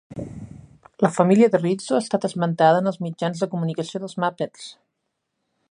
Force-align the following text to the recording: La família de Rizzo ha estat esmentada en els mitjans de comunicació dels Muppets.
La 1.05 1.11
família 1.17 1.49
de 1.55 1.59
Rizzo 1.63 1.95
ha 1.97 2.01
estat 2.05 2.25
esmentada 2.31 2.81
en 2.85 2.93
els 2.93 2.99
mitjans 3.09 3.45
de 3.45 3.49
comunicació 3.53 4.03
dels 4.05 4.21
Muppets. 4.25 4.71